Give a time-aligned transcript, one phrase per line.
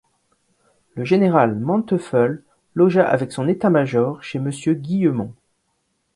[0.95, 2.41] Le général Manteuffel
[2.73, 5.35] logea avec son état-major chez Monsieur Guillemont.